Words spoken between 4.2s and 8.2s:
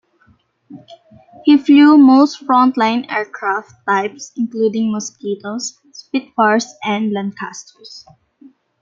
including Mosquitos, Spitfires and Lancasters.